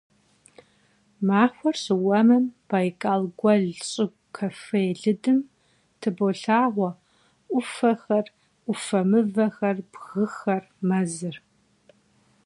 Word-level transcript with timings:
Maxuer 1.27 1.75
şıuemım 1.83 2.45
Baykal 2.71 3.23
guel 3.39 3.65
şıgu 3.89 4.17
cafe 4.35 4.83
lıdım 5.01 5.39
tıbolhağue 5.99 6.89
'Ufexer, 7.55 8.25
'Ufe 8.71 9.01
mıvexer, 9.09 9.77
bgıxer, 9.91 10.63
mezır. 10.87 11.35